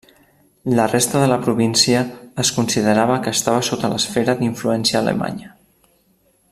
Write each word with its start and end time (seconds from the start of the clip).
La 0.77 0.85
resta 0.93 1.19
de 1.23 1.27
la 1.31 1.37
província 1.47 1.99
es 2.43 2.51
considerava 2.55 3.19
que 3.27 3.35
estava 3.39 3.63
sota 3.69 3.93
l'esfera 3.93 4.35
d'influència 4.41 5.01
alemanya. 5.03 5.55